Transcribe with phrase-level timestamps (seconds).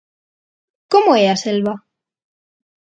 [0.91, 1.73] Como é a selva?